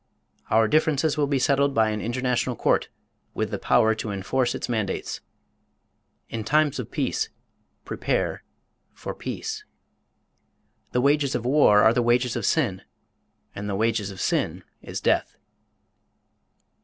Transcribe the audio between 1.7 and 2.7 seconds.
by an international